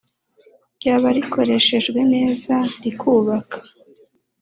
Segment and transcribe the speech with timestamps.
[0.77, 3.57] ryaba rikoreshejwe neza rikubaka